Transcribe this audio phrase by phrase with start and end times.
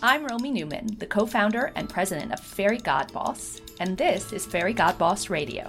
[0.00, 5.66] I'm Romy Newman, the co founder and president of Fairygodboss, and this is Fairygodboss Radio.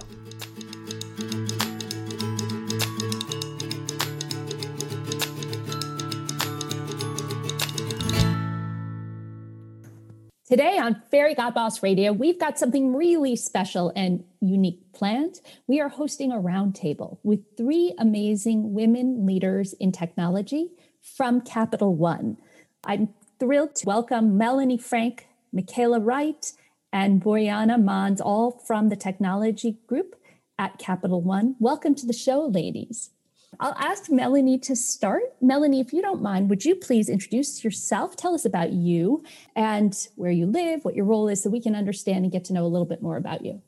[10.48, 15.40] Today on Fairygodboss Radio, we've got something really special and unique planned.
[15.66, 20.70] We are hosting a roundtable with three amazing women leaders in technology
[21.02, 22.36] from Capital One.
[22.84, 26.52] I'm thrilled to welcome Melanie Frank, Mikela Wright,
[26.92, 30.14] and Boryana Manz, all from the technology group
[30.58, 31.56] at Capital One.
[31.58, 33.12] Welcome to the show, ladies.
[33.58, 35.22] I'll ask Melanie to start.
[35.40, 38.14] Melanie, if you don't mind, would you please introduce yourself?
[38.14, 39.24] Tell us about you
[39.56, 42.52] and where you live, what your role is, so we can understand and get to
[42.52, 43.62] know a little bit more about you.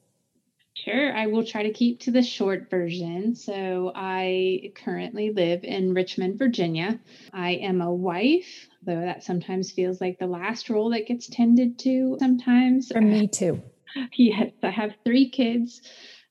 [0.84, 3.36] Sure, I will try to keep to the short version.
[3.36, 6.98] So, I currently live in Richmond, Virginia.
[7.32, 11.78] I am a wife, though that sometimes feels like the last role that gets tended
[11.80, 12.88] to sometimes.
[12.88, 13.62] For me too.
[14.16, 15.82] Yes, I have three kids.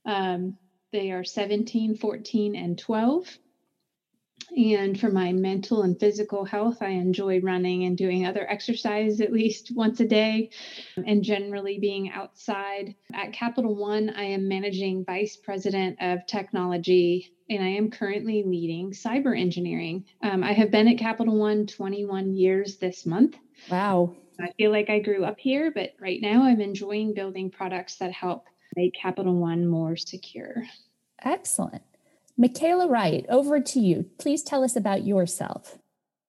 [0.04, 0.58] Um,
[0.92, 3.38] they are 17, 14, and 12.
[4.56, 9.32] And for my mental and physical health, I enjoy running and doing other exercise at
[9.32, 10.50] least once a day
[10.98, 12.96] and generally being outside.
[13.14, 18.92] At Capital One, I am managing vice president of technology and I am currently leading
[18.92, 20.06] cyber engineering.
[20.22, 23.38] Um, I have been at Capital One 21 years this month.
[23.70, 24.16] Wow.
[24.40, 28.12] I feel like I grew up here, but right now I'm enjoying building products that
[28.12, 30.64] help make Capital One more secure.
[31.24, 31.84] Excellent.
[32.42, 34.10] Mikela Wright, over to you.
[34.18, 35.78] Please tell us about yourself.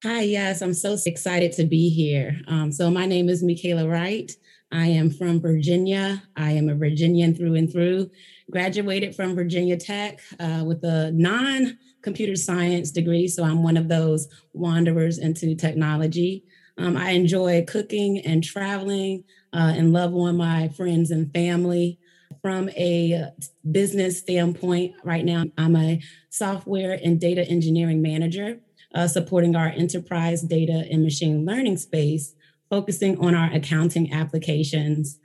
[0.02, 2.38] Hi, yes, I'm so excited to be here.
[2.48, 4.30] Um, so, my name is Mikela Wright.
[4.70, 6.22] I am from Virginia.
[6.36, 8.10] I am a Virginian through and through.
[8.50, 13.27] Graduated from Virginia Tech uh, with a non computer science degree.
[13.27, 16.44] So, I'm one of those wanderers into technology.
[16.77, 19.24] Um, I enjoy cooking and traveling
[19.55, 21.98] uh, and love on my friends and family
[22.41, 23.31] from a
[23.70, 26.01] business standpoint, right now, I'm a
[26.31, 28.59] software and data engineering manager
[28.95, 32.35] uh, supporting our enterprise data and machine learning space,
[32.70, 35.19] focusing on our accounting applications.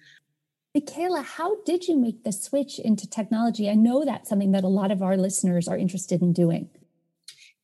[0.76, 3.70] Mikela, how did you make the switch into technology?
[3.70, 6.70] I know that's something that a lot of our listeners are interested in doing.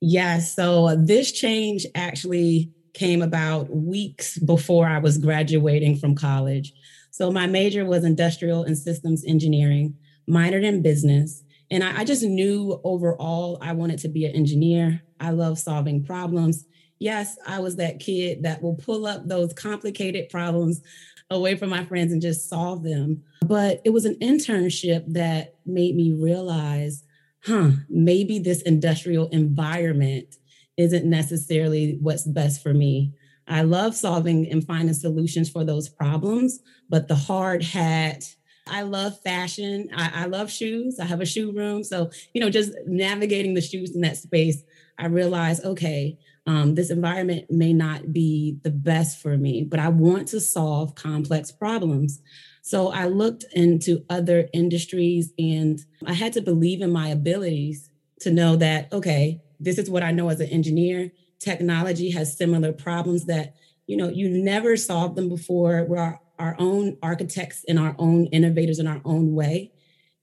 [0.01, 0.53] Yes.
[0.53, 6.73] So this change actually came about weeks before I was graduating from college.
[7.13, 9.95] So my major was industrial and systems engineering,
[10.27, 11.43] minored in business.
[11.69, 15.03] And I, I just knew overall I wanted to be an engineer.
[15.19, 16.65] I love solving problems.
[16.97, 20.81] Yes, I was that kid that will pull up those complicated problems
[21.29, 23.21] away from my friends and just solve them.
[23.45, 27.03] But it was an internship that made me realize,
[27.45, 30.37] huh, maybe this industrial environment
[30.77, 33.13] isn't necessarily what's best for me.
[33.47, 36.59] I love solving and finding solutions for those problems,
[36.89, 38.23] but the hard hat,
[38.67, 39.89] I love fashion.
[39.93, 40.99] I, I, love shoes.
[40.99, 41.83] I have a shoe room.
[41.83, 44.63] So, you know, just navigating the shoes in that space,
[44.97, 49.89] I realized, okay, um, this environment may not be the best for me, but I
[49.89, 52.21] want to solve complex problems.
[52.61, 57.89] So I looked into other industries and I had to believe in my abilities
[58.21, 61.11] to know that, okay, this is what I know as an engineer
[61.43, 63.55] technology has similar problems that
[63.87, 65.83] you know you never solved them before.
[65.83, 69.71] We're our, our own architects and our own innovators in our own way.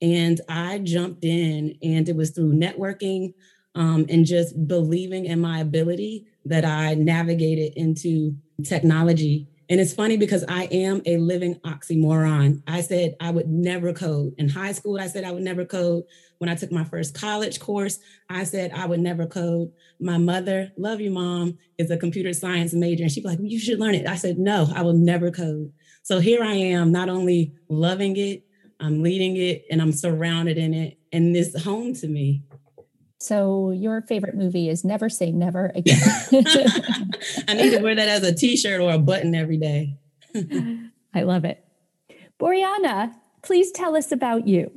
[0.03, 3.35] And i jumped in and it was through networking
[3.75, 10.17] um, and just believing in my ability that i navigated into technology and it's funny
[10.17, 12.61] because I am a living oxymoron.
[12.67, 14.35] I said I would never code.
[14.37, 16.03] In high school, I said I would never code.
[16.39, 19.71] When I took my first college course, I said I would never code.
[20.01, 23.05] My mother, love you, mom, is a computer science major.
[23.05, 24.09] And she'd be like, you should learn it.
[24.09, 25.73] I said, no, I will never code.
[26.03, 28.43] So here I am, not only loving it,
[28.81, 30.99] I'm leading it, and I'm surrounded in it.
[31.13, 32.43] And this home to me.
[33.21, 36.01] So your favorite movie is Never Say Never Again.
[37.47, 39.99] I need to wear that as a t-shirt or a button every day.
[41.15, 41.63] I love it.
[42.41, 43.13] Boryana,
[43.43, 44.73] please tell us about you.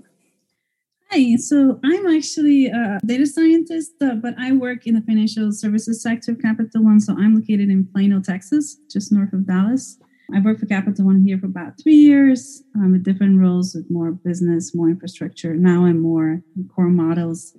[1.09, 6.01] Hi, so I'm actually a data scientist, uh, but I work in the financial services
[6.01, 6.99] sector of Capital One.
[6.99, 9.97] So I'm located in Plano, Texas, just north of Dallas.
[10.33, 13.89] I've worked for Capital One here for about three years um, with different roles with
[13.89, 15.53] more business, more infrastructure.
[15.53, 16.41] Now I'm more
[16.75, 17.55] core models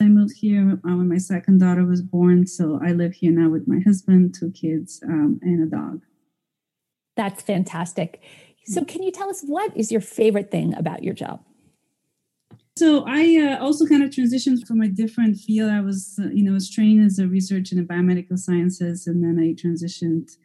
[0.00, 2.46] I moved here uh, when my second daughter was born.
[2.46, 6.02] So I live here now with my husband, two kids, um, and a dog.
[7.16, 8.22] That's fantastic.
[8.68, 11.40] So, can you tell us what is your favorite thing about your job?
[12.76, 15.70] So I uh, also kind of transitioned from a different field.
[15.70, 19.38] I was, uh, you know, was trained as a researcher in biomedical sciences, and then
[19.42, 20.36] I transitioned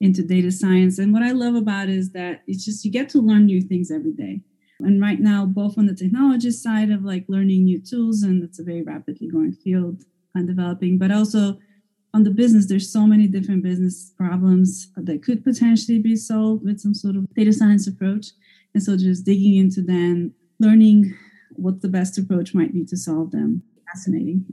[0.00, 0.98] into data science.
[0.98, 3.60] And what I love about it is that it's just you get to learn new
[3.60, 4.40] things every day.
[4.80, 8.58] And right now, both on the technology side of like learning new tools, and it's
[8.58, 10.02] a very rapidly growing field
[10.34, 11.58] and developing, but also
[12.12, 16.80] on the business, there's so many different business problems that could potentially be solved with
[16.80, 18.28] some sort of data science approach.
[18.74, 21.14] And so just digging into then learning
[21.56, 23.62] what the best approach might be to solve them.
[23.92, 24.46] Fascinating.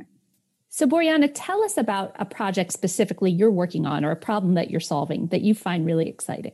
[0.70, 4.72] So, Boryana, tell us about a project specifically you're working on or a problem that
[4.72, 6.54] you're solving that you find really exciting.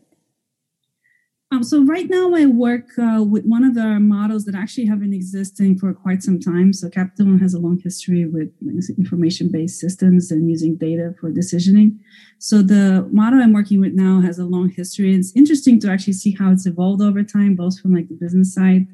[1.51, 4.99] Um, so right now I work uh, with one of the models that actually have
[4.99, 6.73] been existing for quite some time.
[6.73, 8.49] So Capital One has a long history with
[8.97, 11.97] information-based systems and using data for decisioning.
[12.37, 15.15] So the model I'm working with now has a long history.
[15.15, 18.53] It's interesting to actually see how it's evolved over time, both from like the business
[18.53, 18.85] side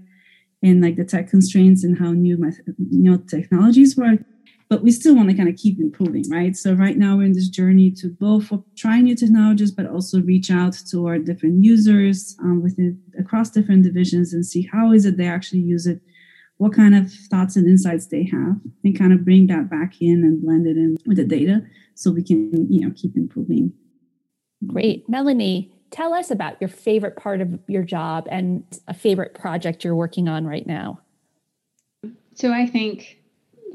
[0.64, 4.22] and like the tech constraints and how new you know technologies work
[4.68, 6.56] but we still want to kind of keep improving, right?
[6.56, 10.50] So right now we're in this journey to both try new technologies, but also reach
[10.50, 15.18] out to our different users um, within across different divisions and see how is it
[15.18, 16.02] they actually use it,
[16.58, 20.24] what kind of thoughts and insights they have, and kind of bring that back in
[20.24, 21.62] and blend it in with the data
[21.94, 23.72] so we can you know keep improving.
[24.66, 25.72] Great, Melanie.
[25.92, 30.28] Tell us about your favorite part of your job and a favorite project you're working
[30.28, 31.00] on right now.
[32.34, 33.20] So I think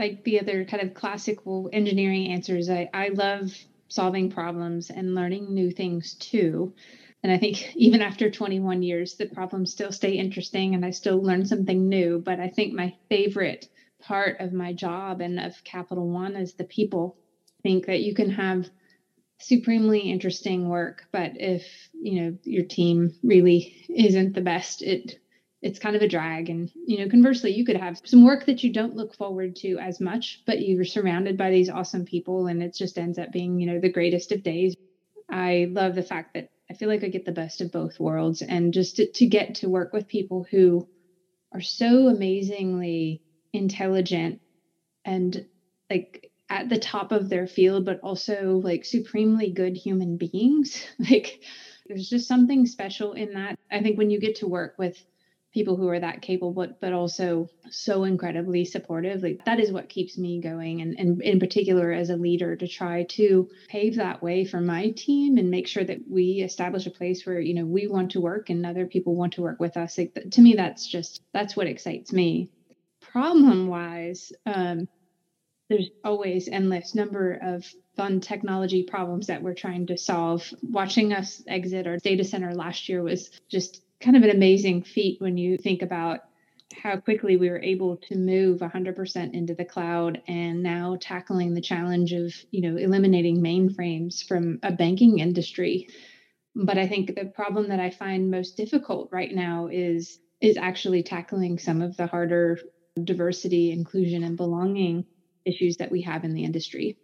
[0.01, 3.53] like the other kind of classical engineering answers, I, I love
[3.89, 6.75] solving problems and learning new things too.
[7.23, 11.23] And I think even after 21 years, the problems still stay interesting and I still
[11.23, 12.19] learn something new.
[12.19, 13.69] But I think my favorite
[14.01, 17.19] part of my job and of Capital One is the people.
[17.61, 18.71] I think that you can have
[19.39, 25.20] supremely interesting work, but if you know your team really isn't the best, it
[25.63, 26.49] it's kind of a drag.
[26.49, 29.79] And, you know, conversely, you could have some work that you don't look forward to
[29.79, 33.61] as much, but you're surrounded by these awesome people and it just ends up being,
[33.61, 34.75] you know, the greatest of days.
[35.29, 38.43] I love the fact that I feel like I get the best of both worlds
[38.43, 40.87] and just to, to get to work with people who
[41.53, 43.21] are so amazingly
[43.53, 44.41] intelligent
[45.05, 45.47] and
[45.91, 50.85] like at the top of their field, but also like supremely good human beings.
[51.11, 51.41] like,
[51.87, 53.57] there's just something special in that.
[53.71, 54.97] I think when you get to work with
[55.53, 59.23] people who are that capable but, but also so incredibly supportive.
[59.23, 62.69] Like that is what keeps me going and, and in particular as a leader to
[62.69, 66.91] try to pave that way for my team and make sure that we establish a
[66.91, 69.77] place where you know we want to work and other people want to work with
[69.77, 69.99] us.
[69.99, 72.51] Like, to me that's just that's what excites me.
[73.01, 74.89] Problem wise um,
[75.69, 77.65] there's always endless number of
[77.97, 80.53] fun technology problems that we're trying to solve.
[80.63, 85.21] Watching us exit our data center last year was just kind of an amazing feat
[85.21, 86.21] when you think about
[86.75, 91.61] how quickly we were able to move 100% into the cloud and now tackling the
[91.61, 95.89] challenge of you know eliminating mainframes from a banking industry.
[96.55, 101.03] But i think the problem that i find most difficult right now is is actually
[101.03, 102.59] tackling some of the harder
[103.05, 105.05] diversity inclusion and belonging
[105.45, 106.97] issues that we have in the industry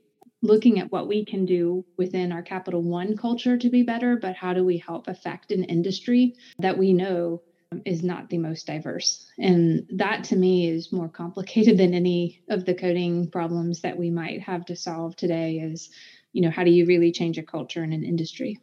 [0.47, 4.35] looking at what we can do within our Capital One culture to be better, but
[4.35, 8.67] how do we help affect an industry that we know um, is not the most
[8.67, 9.27] diverse?
[9.39, 14.11] And that to me is more complicated than any of the coding problems that we
[14.11, 15.91] might have to solve today is,
[16.33, 18.59] you know, how do you really change a culture in an industry?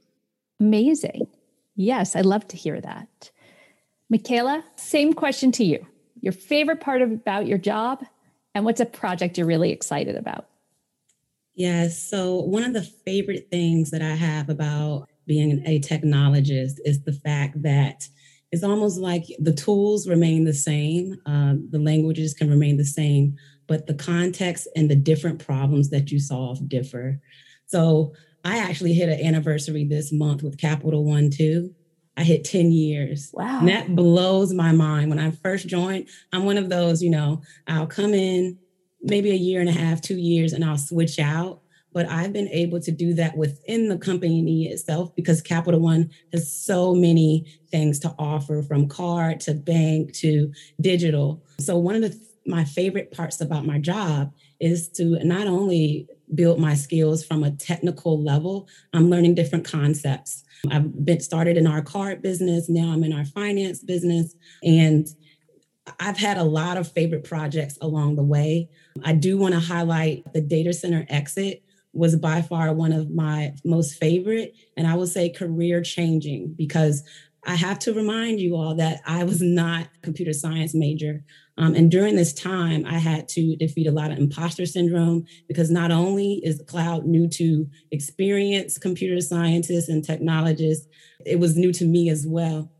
[0.59, 1.27] Amazing.
[1.75, 3.31] Yes, I love to hear that.
[4.11, 5.85] Mikela, same question to you.
[6.21, 8.05] Your favorite part of, about your job
[8.53, 10.47] and what's a project you're really excited about?
[11.55, 12.01] Yes.
[12.01, 17.13] So, one of the favorite things that I have about being a technologist is the
[17.13, 18.07] fact that
[18.51, 23.35] it's almost like the tools remain the same, uh, the languages can remain the same,
[23.67, 27.19] but the context and the different problems that you solve differ.
[27.67, 31.73] So, I actually hit an anniversary this month with Capital One too.
[32.17, 33.31] I hit 10 years.
[33.33, 33.59] Wow.
[33.59, 35.09] And that blows my mind.
[35.09, 38.57] When I first joined, I'm one of those, you know, I'll come in,
[39.03, 41.59] maybe a year and a half, two years, and I'll switch out.
[41.91, 46.51] But I've been able to do that within the company itself because Capital One has
[46.51, 51.43] so many things to offer from card to bank to digital.
[51.59, 56.59] So, one of the my favorite parts about my job is to not only build
[56.59, 60.43] my skills from a technical level, I'm learning different concepts.
[60.69, 65.07] I've been started in our card business, now I'm in our finance business, and
[65.99, 68.69] I've had a lot of favorite projects along the way.
[69.03, 71.63] I do want to highlight the data center exit
[71.93, 77.03] was by far one of my most favorite and I would say career changing because
[77.45, 81.23] I have to remind you all that I was not a computer science major.
[81.57, 85.69] Um, and during this time, I had to defeat a lot of imposter syndrome because
[85.69, 90.87] not only is the cloud new to experienced computer scientists and technologists,
[91.25, 92.71] it was new to me as well.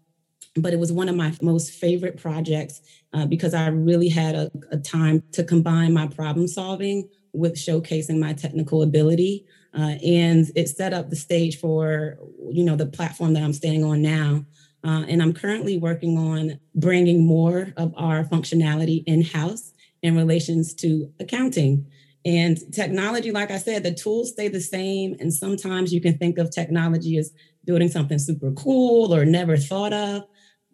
[0.56, 2.82] But it was one of my most favorite projects
[3.14, 8.20] uh, because I really had a, a time to combine my problem solving with showcasing
[8.20, 9.46] my technical ability.
[9.76, 12.20] Uh, and it set up the stage for,
[12.52, 14.46] you know, the platform that I'm standing on now.
[14.84, 20.74] Uh, and I'm currently working on bringing more of our functionality in house in relations
[20.76, 21.88] to accounting.
[22.26, 25.16] And technology, like I said, the tools stay the same.
[25.20, 27.32] And sometimes you can think of technology as
[27.66, 30.24] building something super cool or never thought of.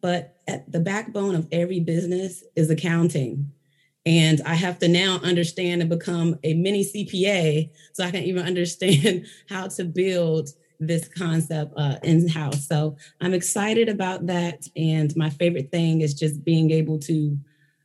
[0.02, 3.52] But at the backbone of every business is accounting.
[4.06, 8.46] And I have to now understand and become a mini CPA so I can even
[8.46, 12.68] understand how to build this concept uh, in house.
[12.68, 14.66] So I'm excited about that.
[14.76, 17.38] And my favorite thing is just being able to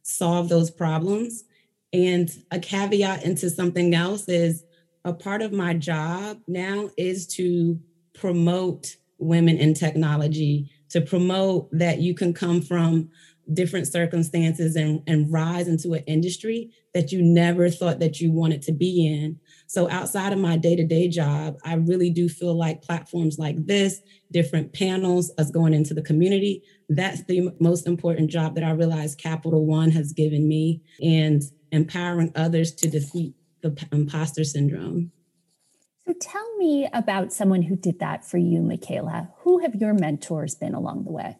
[0.02, 1.44] solve those problems.
[1.92, 4.64] And a caveat into something else is
[5.04, 7.78] a part of my job now is to
[8.14, 13.10] promote women in technology, to promote that you can come from
[13.52, 18.62] different circumstances and, and rise into an industry that you never thought that you wanted
[18.62, 23.38] to be in so outside of my day-to-day job, I really do feel like platforms
[23.38, 28.64] like this, different panels, us going into the community, that's the most important job that
[28.64, 35.10] I realize Capital One has given me and empowering others to defeat the imposter syndrome.
[36.06, 39.30] So tell me about someone who did that for you, Mikela.
[39.38, 41.38] Who have your mentors been along the way?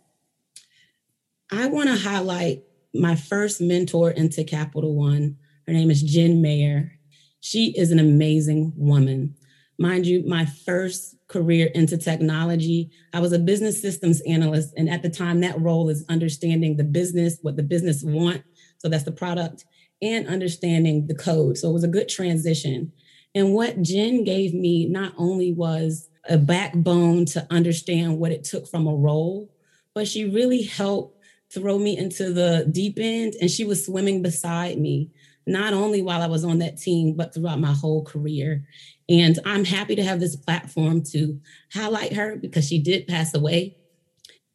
[1.53, 2.63] I want to highlight
[2.95, 5.37] my first mentor into Capital One.
[5.67, 6.93] Her name is Jen Mayer.
[7.41, 9.37] She is an amazing woman.
[9.79, 14.73] Mind you, my first career into technology, I was a business systems analyst.
[14.79, 18.43] And at the time, that role is understanding the business, what the business want.
[18.79, 19.67] So that's the product
[20.01, 21.59] and understanding the code.
[21.59, 22.93] So it was a good transition.
[23.35, 28.69] And what Jen gave me not only was a backbone to understand what it took
[28.69, 29.51] from a role,
[29.95, 31.19] but she really helped
[31.53, 35.11] throw me into the deep end and she was swimming beside me
[35.47, 38.67] not only while I was on that team, but throughout my whole career.
[39.09, 41.39] And I'm happy to have this platform to
[41.73, 43.77] highlight her because she did pass away.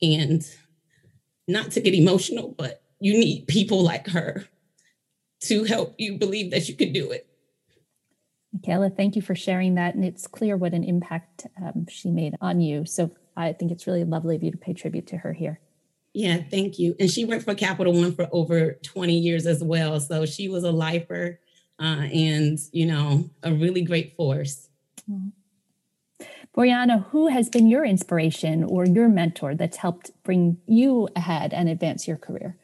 [0.01, 0.43] And
[1.48, 4.45] not to get emotional, but you need people like her
[5.41, 7.28] to help you believe that you can do it.
[8.55, 9.95] Mikela, thank you for sharing that.
[9.95, 12.85] And it's clear what an impact um, she made on you.
[12.85, 15.59] So I think it's really lovely of you to pay tribute to her here.
[16.13, 16.95] Yeah, thank you.
[16.99, 19.99] And she worked for Capital One for over 20 years as well.
[19.99, 21.39] So she was a lifer
[21.79, 24.69] uh, and, you know, a really great force.
[25.09, 25.29] Mm-hmm.
[26.55, 31.69] Boryana, who has been your inspiration or your mentor that's helped bring you ahead and
[31.69, 32.57] advance your career?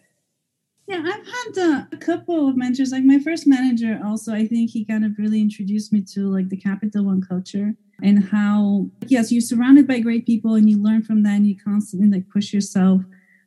[0.87, 2.91] Yeah, I've had uh, a couple of mentors.
[2.91, 6.49] Like my first manager, also, I think he kind of really introduced me to like
[6.49, 7.73] the Capital One culture
[8.03, 11.55] and how, yes, you're surrounded by great people and you learn from that and you
[11.57, 13.01] constantly like push yourself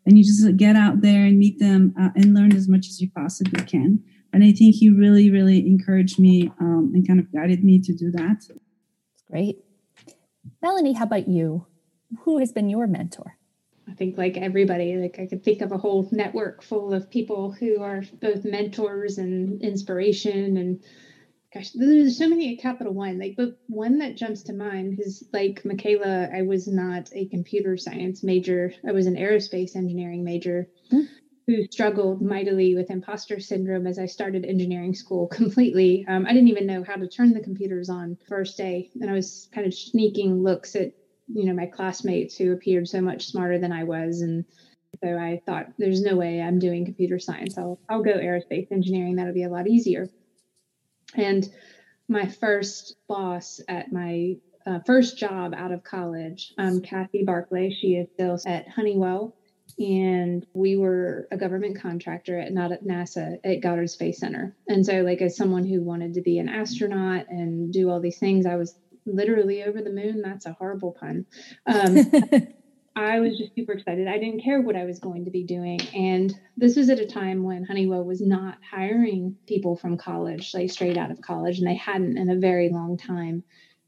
[0.05, 3.01] and you just get out there and meet them uh, and learn as much as
[3.01, 4.03] you possibly can.
[4.33, 7.95] And I think he really, really encouraged me um, and kind of guided me to
[7.95, 8.45] do that.
[9.31, 9.59] Great.
[10.61, 11.67] Melanie, how about you?
[12.21, 13.38] Who has been your mentor?
[13.89, 17.53] I think like everybody, like I could think of a whole network full of people
[17.53, 20.83] who are both mentors and inspiration and
[21.53, 23.19] gosh, there's so many at Capital One.
[23.19, 26.35] Like, but one that jumps to mind is like Mikela.
[26.35, 28.73] I was not a computer science major.
[28.87, 30.69] I was an aerospace engineering major.
[30.93, 31.13] Mm-hmm.
[31.47, 36.05] Who struggled mightily with imposter syndrome as I started engineering school completely.
[36.07, 39.15] Um, I didn't even know how to turn the computers on first day, and I
[39.15, 40.93] was kind of sneaking looks at
[41.29, 44.45] you know my classmates who appeared so much smarter than I was, and
[45.03, 47.57] so I thought, there's no way I'm doing computer science.
[47.59, 49.17] I'll I'll go aerospace engineering.
[49.17, 50.09] That'll be a lot easier.
[51.15, 51.49] And
[52.09, 57.95] my first boss at my uh, first job out of college, um, Kathy Barclay, she
[57.95, 59.35] is still at Honeywell.
[59.79, 64.57] And we were a government contractor at not at NASA at Goddard Space Center.
[64.67, 68.19] And so, like, as someone who wanted to be an astronaut and do all these
[68.19, 68.75] things, I was
[69.15, 70.23] literally over the moon.
[70.23, 71.27] That's a horrible pun.
[71.67, 71.97] Um,
[72.99, 74.09] I was just super excited.
[74.09, 75.81] I didn't care what I was going to be doing.
[75.95, 80.71] And this was at a time when Honeywell was not hiring people from college, like
[80.71, 83.45] straight out of college, and they hadn't in a very long time.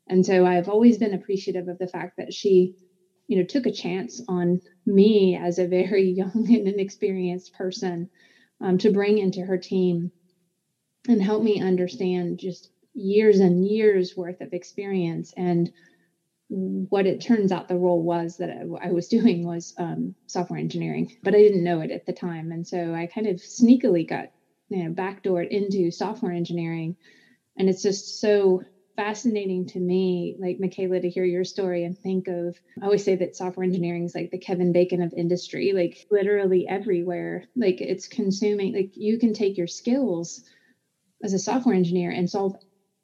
[0.06, 2.76] And so I've always been appreciative of the fact that she,
[3.26, 8.10] you know, took a chance on me as a very young and inexperienced person
[8.60, 10.12] um, to bring into her team
[11.08, 15.70] and help me understand just years and years worth of experience and
[16.50, 18.50] what it turns out the role was that
[18.82, 22.50] I, was doing was um, software engineering, but I didn't know it at the time.
[22.52, 24.30] And so I kind of sneakily got,
[24.68, 26.96] you know, backdoored into software engineering.
[27.56, 28.62] And it's just so
[28.96, 32.56] fascinating to me, like Mikela, to hear your story and think of.
[32.82, 36.66] I always say that software engineering is like the Kevin Bacon of industry, like literally
[36.68, 37.44] everywhere.
[37.54, 40.42] Like it's consuming, like you can take your skills
[41.22, 42.56] as a software engineer and solve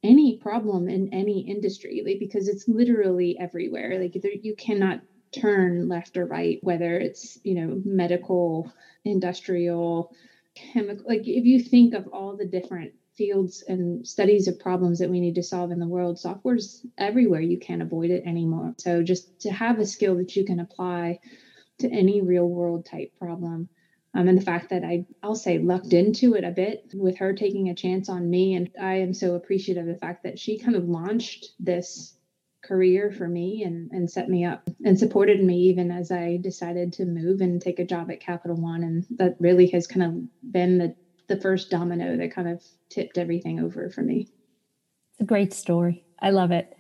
[0.07, 3.99] any problem in any industry like, because it's literally everywhere.
[4.01, 5.01] Like there, you cannot
[5.33, 8.73] turn left or right whether it's you know medical
[9.05, 10.15] industrial
[10.55, 15.11] chemical like if you think of all the different fields and studies of problems that
[15.11, 17.41] we need to solve in the world software's everywhere.
[17.41, 18.75] You can't avoid it anymore.
[18.79, 21.19] So just to have a skill that you can apply
[21.79, 23.69] to any real world type problem
[24.17, 27.35] um, and the fact that I, I'll say, lucked into it a bit with her
[27.35, 28.55] taking a chance on me.
[28.55, 32.17] And I am so appreciative of the fact that she kind of launched this
[32.65, 36.95] career for me and, and set me up and supported me even as I decided
[36.95, 38.83] to move and take a job at Capital One.
[38.83, 40.97] And that really has kind of been the,
[41.29, 44.29] the first domino that kind of tipped everything over for me.
[45.13, 46.07] It's a great story.
[46.21, 46.75] I love it.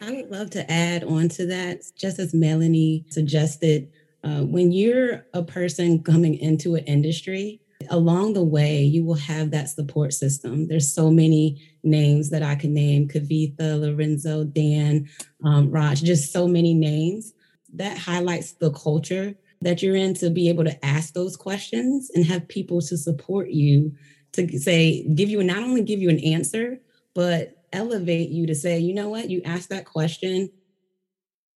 [0.00, 3.90] I would love to add on to that, just as Melanie suggested,
[4.28, 9.50] uh, when you're a person coming into an industry, along the way, you will have
[9.50, 10.68] that support system.
[10.68, 15.08] There's so many names that I can name Kavitha, Lorenzo, Dan,
[15.44, 17.32] um, Raj, just so many names.
[17.74, 22.24] That highlights the culture that you're in to be able to ask those questions and
[22.26, 23.94] have people to support you
[24.32, 26.80] to say, give you, not only give you an answer,
[27.14, 30.50] but elevate you to say, you know what, you ask that question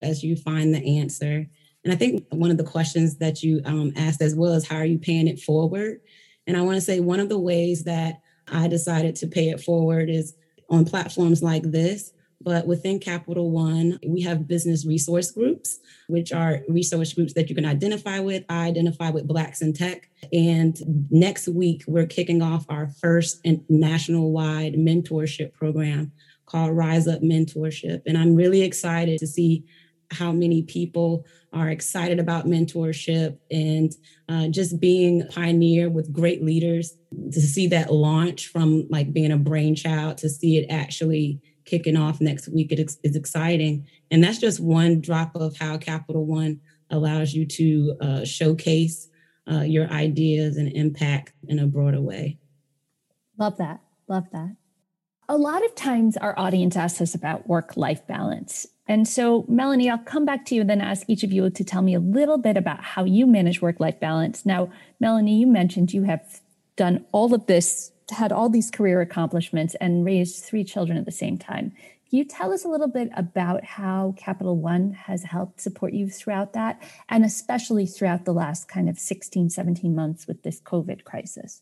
[0.01, 1.47] as you find the answer
[1.83, 4.77] and I think one of the questions that you um, asked as well is how
[4.77, 6.01] are you paying it forward?
[6.45, 9.61] And I want to say one of the ways that I decided to pay it
[9.61, 10.35] forward is
[10.69, 12.11] on platforms like this.
[12.41, 17.55] But within Capital One, we have business resource groups, which are resource groups that you
[17.55, 18.45] can identify with.
[18.47, 20.09] I identify with Blacks in Tech.
[20.31, 26.13] And next week, we're kicking off our first national wide mentorship program
[26.45, 28.03] called Rise Up Mentorship.
[28.05, 29.65] And I'm really excited to see
[30.11, 33.91] how many people are excited about mentorship and
[34.27, 36.95] uh, just being pioneer with great leaders
[37.31, 42.21] to see that launch from like being a brainchild to see it actually kicking off
[42.21, 42.71] next week.
[42.71, 43.87] It is exciting.
[44.11, 46.59] And that's just one drop of how capital one
[46.91, 49.07] allows you to uh, showcase
[49.51, 52.37] uh, your ideas and impact in a broader way.
[53.37, 53.81] Love that.
[54.07, 54.55] Love that
[55.29, 59.87] a lot of times our audience asks us about work life balance and so, Melanie,
[59.87, 61.99] I'll come back to you and then ask each of you to tell me a
[61.99, 64.47] little bit about how you manage work life balance.
[64.47, 66.41] Now, Melanie, you mentioned you have
[66.75, 71.11] done all of this, had all these career accomplishments, and raised three children at the
[71.11, 71.69] same time.
[72.09, 76.09] Can you tell us a little bit about how Capital One has helped support you
[76.09, 81.03] throughout that, and especially throughout the last kind of 16, 17 months with this COVID
[81.03, 81.61] crisis?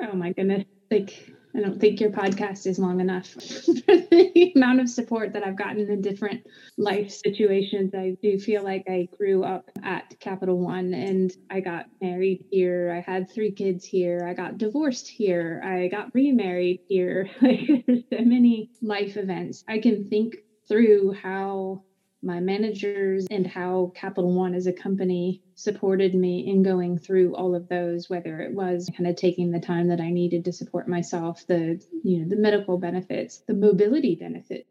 [0.00, 0.64] Oh my goodness.
[0.92, 5.44] Like I don't think your podcast is long enough for the amount of support that
[5.44, 7.94] I've gotten in different life situations.
[7.94, 12.92] I do feel like I grew up at Capital One and I got married here.
[12.92, 14.26] I had three kids here.
[14.28, 15.60] I got divorced here.
[15.64, 17.28] I got remarried here.
[17.40, 19.64] Like there's so many life events.
[19.68, 21.84] I can think through how
[22.22, 27.56] my managers and how Capital One as a company supported me in going through all
[27.56, 30.86] of those, whether it was kind of taking the time that I needed to support
[30.86, 34.68] myself, the you know the medical benefits, the mobility benefit.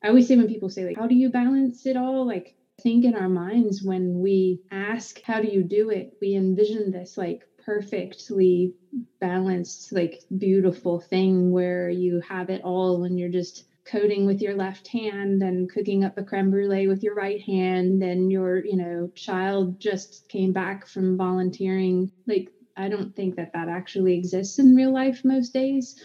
[0.00, 2.24] I always say when people say like, how do you balance it all?
[2.24, 6.16] Like think in our minds when we ask, how do you do it?
[6.20, 8.74] We envision this like perfectly
[9.20, 14.54] balanced, like beautiful thing where you have it all and you're just coding with your
[14.54, 18.76] left hand and cooking up a creme brulee with your right hand and your you
[18.76, 22.10] know child just came back from volunteering.
[22.26, 26.02] Like i don't think that that actually exists in real life most days.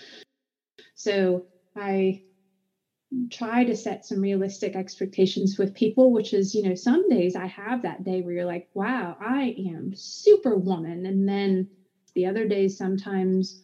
[0.95, 2.21] So i
[3.29, 7.45] try to set some realistic expectations with people which is you know some days i
[7.45, 11.05] have that day where you're like wow i am superwoman.
[11.05, 11.69] And then
[12.15, 13.62] the other days sometimes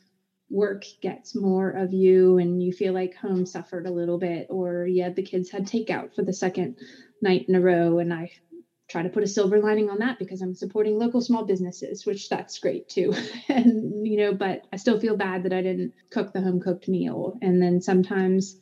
[0.49, 4.85] work gets more of you and you feel like home suffered a little bit or
[4.87, 6.75] yeah the kids had takeout for the second
[7.21, 8.31] night in a row and i
[8.89, 12.29] try to put a silver lining on that because i'm supporting local small businesses which
[12.29, 13.13] that's great too.
[13.49, 16.87] And you know but i still feel bad that i didn't cook the home cooked
[16.87, 17.37] meal.
[17.41, 18.57] And then sometimes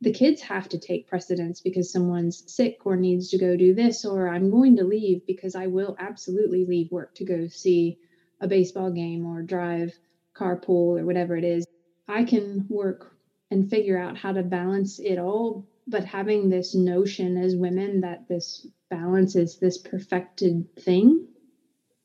[0.00, 4.04] the kids have to take precedence because someone's sick or needs to go do this
[4.04, 7.98] or i'm going to leave because i will absolutely leave work to go see
[8.40, 9.92] a baseball game or drive
[10.38, 11.66] carpool or whatever it is,
[12.06, 13.12] I can work
[13.50, 18.28] and figure out how to balance it all but having this notion as women that
[18.28, 21.26] this balance is this perfected thing,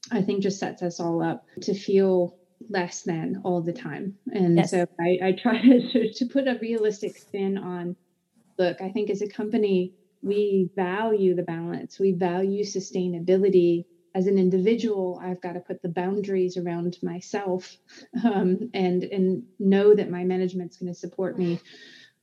[0.09, 2.37] I think just sets us all up to feel
[2.69, 4.15] less than all the time.
[4.31, 4.71] And yes.
[4.71, 7.97] so I, I try to, to put a realistic spin on
[8.57, 13.85] look, I think as a company, we value the balance, we value sustainability.
[14.15, 17.77] As an individual, I've got to put the boundaries around myself
[18.23, 21.59] um, and and know that my management's going to support me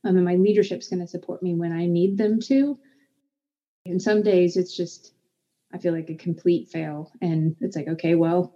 [0.03, 2.77] um, and my leadership's going to support me when I need them to.
[3.85, 5.11] And some days it's just,
[5.73, 7.11] I feel like a complete fail.
[7.21, 8.51] And it's like, okay, well,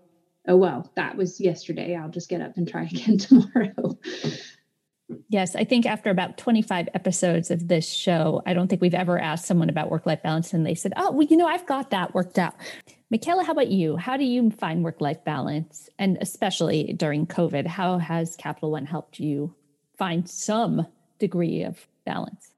[0.48, 1.95] oh, well, that was yesterday.
[1.95, 3.98] I'll just get up and try again tomorrow.
[5.29, 9.19] Yes, I think after about 25 episodes of this show, I don't think we've ever
[9.19, 11.91] asked someone about work life balance and they said, oh, well, you know, I've got
[11.91, 12.55] that worked out.
[13.13, 13.97] Mikela, how about you?
[13.97, 15.89] How do you find work life balance?
[15.99, 19.53] And especially during COVID, how has Capital One helped you
[19.95, 20.87] find some
[21.19, 22.51] degree of balance?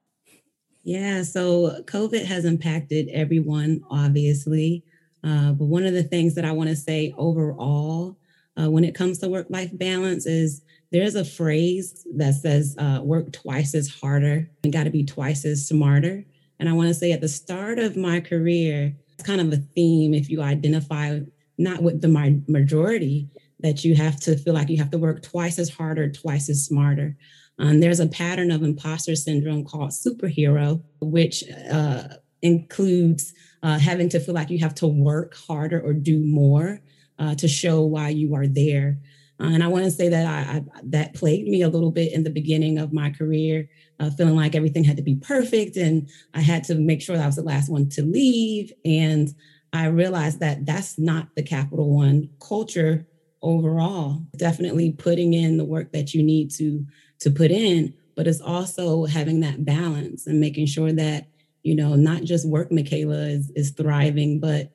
[0.84, 4.84] Yeah, so COVID has impacted everyone, obviously.
[5.22, 8.16] Uh, but one of the things that I want to say overall
[8.58, 13.00] uh, when it comes to work life balance is there's a phrase that says uh,
[13.02, 16.24] work twice as harder and got to be twice as smarter.
[16.58, 19.62] And I want to say at the start of my career, it's kind of a
[19.74, 21.20] theme if you identify
[21.58, 23.28] not with the majority,
[23.60, 26.64] that you have to feel like you have to work twice as harder, twice as
[26.64, 27.16] smarter.
[27.58, 32.04] Um, there's a pattern of imposter syndrome called superhero, which uh,
[32.40, 33.32] includes
[33.64, 36.80] uh, having to feel like you have to work harder or do more
[37.18, 38.98] uh, to show why you are there.
[39.40, 42.12] Uh, and I want to say that I, I, that plagued me a little bit
[42.12, 43.68] in the beginning of my career,
[44.00, 47.22] uh, feeling like everything had to be perfect and I had to make sure that
[47.22, 48.72] I was the last one to leave.
[48.84, 49.32] And
[49.72, 53.06] I realized that that's not the Capital One culture
[53.42, 54.22] overall.
[54.36, 56.86] Definitely putting in the work that you need to
[57.20, 61.26] to put in, but it's also having that balance and making sure that,
[61.64, 64.70] you know, not just work Mikela is, is thriving, but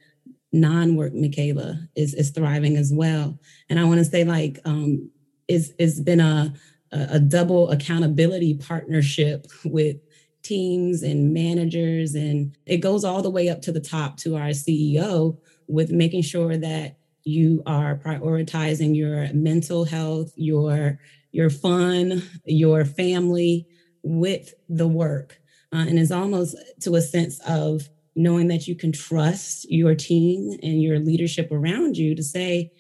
[0.54, 3.39] non-work Mikela is, is thriving as well.
[3.70, 5.10] And I want to say like, um,
[5.48, 6.54] it's, it's been a,
[6.92, 9.98] a double accountability partnership with
[10.44, 12.13] teams and managers.
[12.13, 15.38] And it goes all the way up to the top to our CEO
[15.68, 21.00] with making sure that you are prioritizing your mental health, your
[21.32, 23.66] your fun, your family
[24.04, 25.39] with the work.
[25.74, 30.58] Uh, and it's almost to a sense of knowing that you can trust your team
[30.62, 32.71] and your leadership around you to say,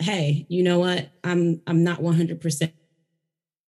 [0.00, 1.10] hey, you know what?
[1.24, 2.72] I'm I'm not 100%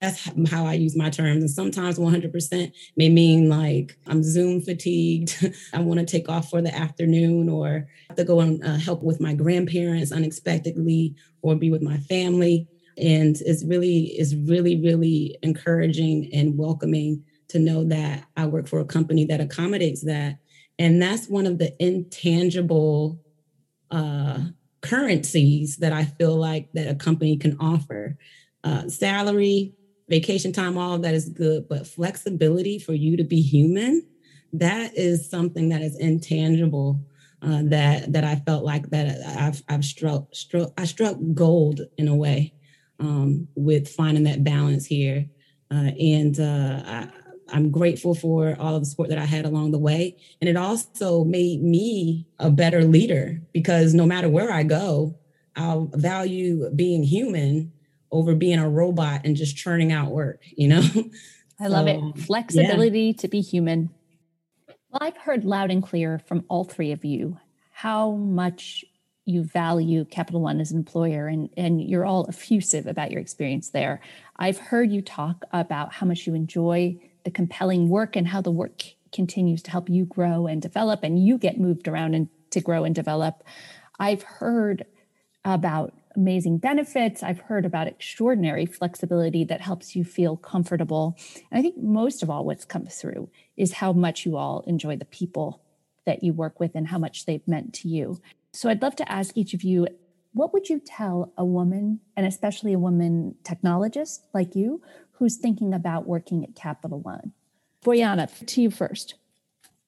[0.00, 1.42] that's how I use my terms.
[1.42, 5.52] And sometimes 100% may mean like I'm Zoom fatigued.
[5.72, 9.02] I want to take off for the afternoon or have to go and uh, help
[9.02, 15.37] with my grandparents unexpectedly or be with my family and it's really is really really
[15.42, 20.38] encouraging and welcoming to know that i work for a company that accommodates that
[20.78, 23.20] and that's one of the intangible
[23.90, 24.38] uh,
[24.80, 28.16] currencies that i feel like that a company can offer
[28.64, 29.74] uh, salary
[30.08, 34.06] vacation time all of that is good but flexibility for you to be human
[34.52, 37.00] that is something that is intangible
[37.42, 42.08] uh, that that I felt like that I've I've struck struck I struck gold in
[42.08, 42.52] a way
[42.98, 45.26] um, with finding that balance here.
[45.70, 47.08] Uh, and uh, I,
[47.50, 50.16] I'm grateful for all of the support that I had along the way.
[50.40, 55.16] And it also made me a better leader because no matter where I go,
[55.56, 57.72] I'll value being human
[58.11, 60.80] over being a robot and just churning out work, you know?
[61.61, 62.18] I so, love it.
[62.18, 63.12] Flexibility yeah.
[63.18, 63.90] to be human.
[64.90, 67.38] Well, I've heard loud and clear from all three of you
[67.72, 68.84] how much
[69.24, 73.70] you value Capital One as an employer and, and you're all effusive about your experience
[73.70, 74.00] there.
[74.37, 78.50] I've heard you talk about how much you enjoy the compelling work and how the
[78.50, 82.61] work continues to help you grow and develop and you get moved around and to
[82.61, 83.42] grow and develop.
[83.98, 84.85] I've heard
[85.44, 87.22] about amazing benefits.
[87.22, 91.16] I've heard about extraordinary flexibility that helps you feel comfortable.
[91.50, 94.96] And I think most of all, what's come through is how much you all enjoy
[94.96, 95.62] the people
[96.07, 98.20] that you work with and how much they've meant to you.
[98.52, 99.87] So I'd love to ask each of you
[100.38, 104.81] what would you tell a woman, and especially a woman technologist like you,
[105.12, 107.33] who's thinking about working at Capital One?
[107.85, 109.14] Boryana, to you first.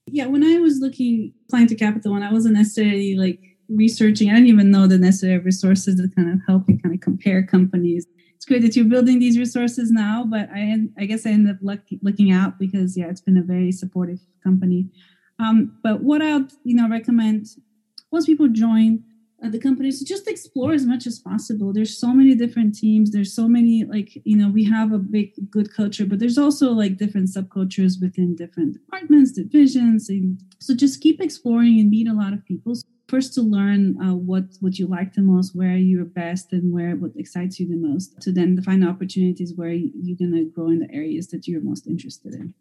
[0.07, 4.29] Yeah, when I was looking, applying to Capital One, I wasn't necessarily like researching.
[4.29, 7.47] I didn't even know the necessary resources to kind of help you kind of compare
[7.47, 8.09] companies.
[8.35, 11.63] It's great that you're building these resources now, but I, I guess I ended up
[11.63, 14.89] look, looking out because yeah, it's been a very supportive company.
[15.39, 17.47] Um, but what I'll you know recommend
[18.11, 19.05] once people join,
[19.48, 21.72] the company so just explore as much as possible.
[21.72, 23.11] There's so many different teams.
[23.11, 26.72] There's so many like you know we have a big good culture but there's also
[26.72, 32.12] like different subcultures within different departments divisions and so just keep exploring and meet a
[32.12, 32.74] lot of people.
[33.09, 36.94] First to learn uh, what what you like the most where you're best and where
[36.96, 40.81] what excites you the most to then find opportunities where you're going to grow in
[40.81, 42.55] the areas that you're most interested in.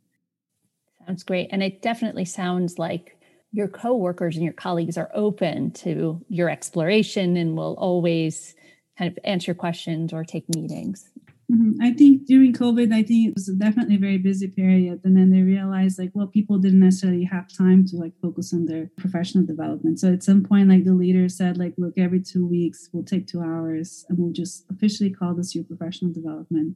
[1.05, 3.18] Sounds great and it definitely sounds like
[3.51, 8.55] your coworkers and your colleagues are open to your exploration and will always
[8.97, 11.09] kind of answer questions or take meetings
[11.51, 11.81] Mm-hmm.
[11.81, 15.01] I think during COVID, I think it was definitely a very busy period.
[15.03, 18.65] And then they realized like, well, people didn't necessarily have time to like focus on
[18.65, 19.99] their professional development.
[19.99, 23.25] So at some point, like the leader said, like, look, every two weeks, we'll take
[23.25, 26.75] two hours and we'll just officially call this your professional development.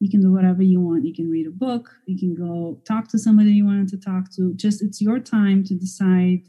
[0.00, 1.04] You can do whatever you want.
[1.04, 1.90] You can read a book.
[2.06, 4.52] You can go talk to somebody you wanted to talk to.
[4.54, 6.42] Just it's your time to decide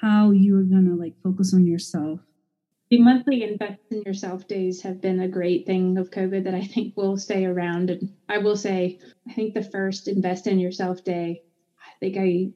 [0.00, 2.20] how you're gonna like focus on yourself
[2.90, 6.64] the monthly invest in yourself days have been a great thing of COVID that I
[6.64, 7.90] think will stay around.
[7.90, 8.98] And I will say,
[9.28, 11.42] I think the first invest in yourself day,
[11.78, 12.52] I think I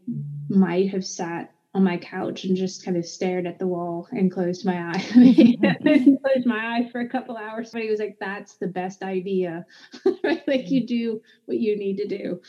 [0.48, 4.30] might have sat on my couch and just kind of stared at the wall and
[4.30, 4.98] closed my eye.
[5.82, 7.70] closed my eye for a couple hours.
[7.70, 9.64] Somebody was like, "That's the best idea."
[10.24, 10.46] right?
[10.46, 12.40] Like you do what you need to do.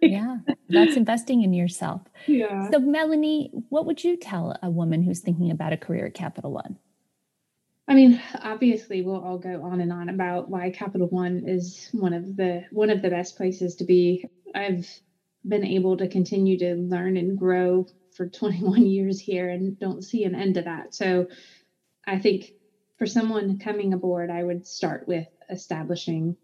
[0.00, 2.02] yeah, that's investing in yourself.
[2.26, 2.70] Yeah.
[2.70, 6.52] So, Melanie, what would you tell a woman who's thinking about a career at Capital
[6.52, 6.78] One?
[7.86, 12.14] I mean, obviously, we'll all go on and on about why Capital One is one
[12.14, 14.24] of the one of the best places to be.
[14.54, 14.88] I've
[15.46, 20.24] been able to continue to learn and grow for 21 years here, and don't see
[20.24, 20.94] an end to that.
[20.94, 21.26] So,
[22.06, 22.52] I think
[22.98, 26.36] for someone coming aboard, I would start with establishing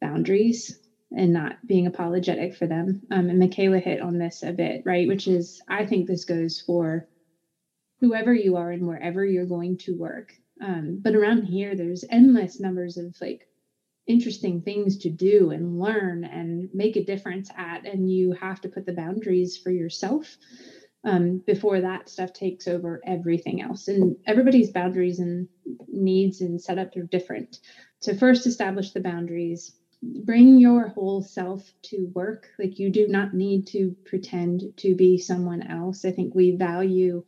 [0.00, 0.78] boundaries
[1.16, 3.02] and not being apologetic for them.
[3.10, 5.06] Um, and Mikela hit on this a bit, right?
[5.06, 7.06] Which is, I think this goes for
[8.00, 12.60] whoever you are and wherever you're going to work um, but around here, there's endless
[12.60, 13.46] numbers of like
[14.06, 17.86] interesting things to do and learn and make a difference at.
[17.86, 20.36] And you have to put the boundaries for yourself
[21.06, 23.86] um, before that stuff takes over everything else.
[23.86, 25.48] And everybody's boundaries and
[25.88, 27.60] needs and setup are different.
[28.02, 32.48] To first establish the boundaries, bring your whole self to work.
[32.58, 36.04] Like you do not need to pretend to be someone else.
[36.04, 37.22] I think we value,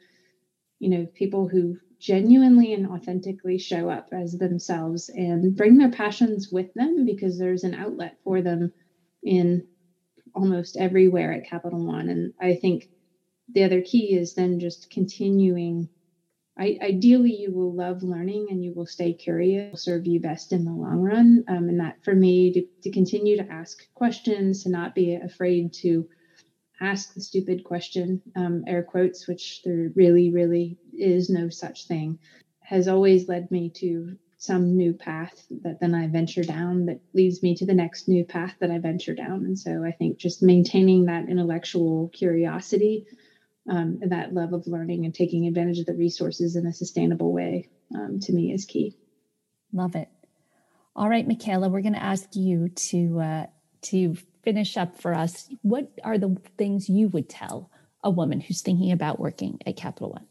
[0.81, 6.49] you know, people who genuinely and authentically show up as themselves and bring their passions
[6.51, 8.73] with them because there's an outlet for them
[9.23, 9.65] in
[10.35, 12.09] almost everywhere at Capital One.
[12.09, 12.89] And I think
[13.55, 15.89] the other key is then just continuing.
[16.59, 20.53] I, ideally, you will love learning and you will stay curious, will serve you best
[20.53, 21.45] in the long run.
[21.49, 25.73] Um, and that for me, to, to continue to ask questions, to not be afraid
[25.75, 26.09] to
[26.81, 32.19] ask the stupid question, um, air quotes, which there really, really is no such thing,
[32.61, 37.43] has always led me to some new path that then I venture down that leads
[37.43, 39.45] me to the next new path that I venture down.
[39.45, 43.05] And so I think just maintaining that intellectual curiosity
[43.69, 47.33] um, and that love of learning and taking advantage of the resources in a sustainable
[47.33, 48.97] way um, to me is key.
[49.73, 50.09] Love it.
[50.97, 53.47] All right, Mikela, we're going to ask you to uh,
[53.83, 55.49] to finish up for us.
[55.63, 57.71] What are the things you would tell
[58.03, 60.27] a woman who's thinking about working at Capital One?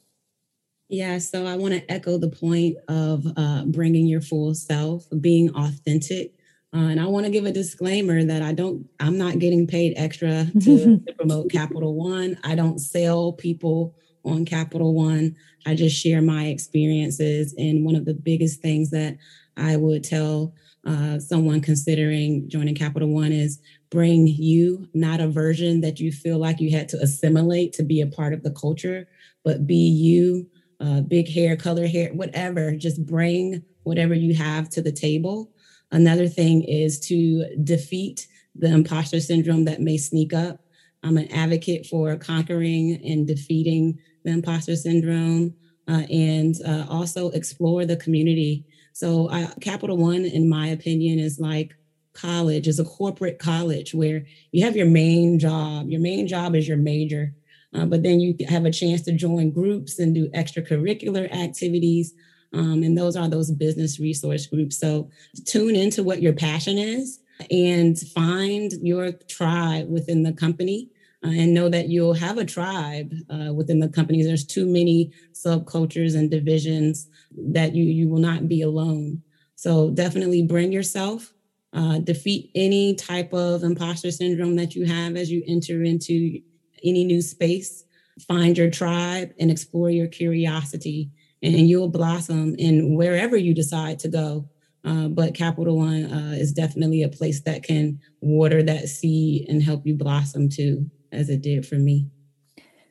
[0.89, 5.54] Yeah, so I want to echo the point of uh, bringing your full self, being
[5.54, 6.34] authentic.
[6.73, 9.93] Uh, and I want to give a disclaimer that I don't, I'm not getting paid
[9.95, 12.38] extra to, to promote Capital One.
[12.43, 15.36] I don't sell people on Capital One.
[15.65, 17.53] I just share my experiences.
[17.58, 19.17] And one of the biggest things that
[19.56, 20.53] I would tell
[20.86, 26.38] uh, someone considering joining Capital One is bring you, not a version that you feel
[26.38, 29.08] like you had to assimilate to be a part of the culture,
[29.43, 30.47] but be you,
[30.80, 32.71] uh, big hair, color hair, whatever.
[32.75, 35.51] Just bring whatever you have to the table.
[35.91, 40.60] Another thing is to defeat the imposter syndrome that may sneak up.
[41.04, 45.54] I'm an advocate for conquering and defeating the imposter syndrome
[45.88, 48.65] uh, and uh, also explore the community
[48.97, 49.30] so
[49.62, 51.76] Capital One, in my opinion, is like
[52.13, 55.88] college, is a corporate college where you have your main job.
[55.88, 57.32] Your main job is your major,
[57.76, 62.15] uh, but then you have a chance to join groups and do extracurricular activities.
[62.54, 64.78] Um, and those are those business resource groups.
[64.78, 65.10] So
[65.46, 67.20] tune into what your passion is
[67.52, 70.90] and find your tribe within the company
[71.24, 74.26] uh, and know that you'll have a tribe uh, within the companies.
[74.26, 79.22] There's too many subcultures and divisions that you you will not be alone.
[79.56, 81.34] So definitely bring yourself,
[81.74, 86.40] uh, defeat any type of imposter syndrome that you have as you enter into
[86.84, 87.84] any new space.
[88.28, 94.08] Find your tribe and explore your curiosity and you'll blossom in wherever you decide to
[94.08, 94.50] go.
[94.84, 99.62] Uh, but Capital One uh, is definitely a place that can water that seed and
[99.62, 102.08] help you blossom too, as it did for me.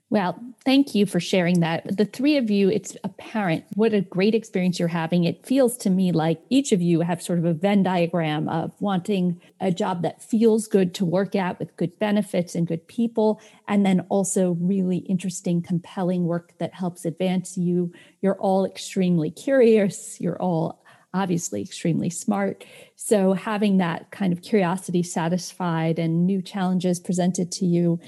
[0.08, 1.96] Well, thank you for sharing that.
[1.96, 5.24] The three of you, it's apparent what a great experience you're having.
[5.24, 8.72] It feels to me like each of you have sort of a Venn diagram of
[8.80, 13.40] wanting a job that feels good to work at with good benefits and good people,
[13.66, 17.92] and then also really interesting, compelling work that helps advance you.
[18.20, 20.20] You're all extremely curious.
[20.20, 22.64] You're all obviously extremely smart.
[22.94, 27.98] So having that kind of curiosity satisfied and new challenges presented to you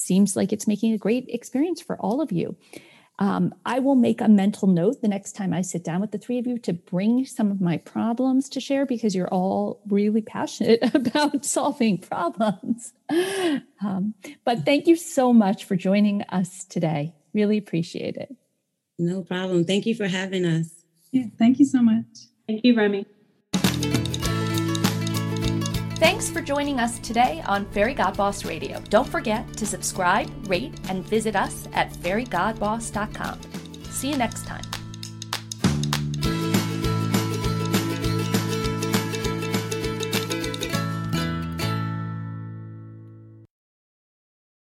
[0.00, 2.56] seems like it's making a great experience for all of you.
[3.20, 6.18] Um, I will make a mental note the next time I sit down with the
[6.18, 10.22] three of you to bring some of my problems to share because you're all really
[10.22, 12.94] passionate about solving problems.
[13.82, 17.14] Um, but thank you so much for joining us today.
[17.34, 18.34] Really appreciate it.
[18.98, 19.64] No problem.
[19.64, 20.70] Thank you for having us.
[21.12, 22.04] Yeah, thank you so much.
[22.46, 23.04] Thank you, Remy.
[26.00, 28.80] Thanks for joining us today on Fairygodboss Radio.
[28.88, 33.38] Don't forget to subscribe, rate, and visit us at fairygodboss.com.
[33.90, 34.64] See you next time.